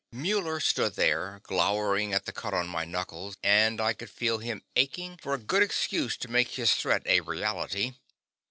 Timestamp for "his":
6.55-6.73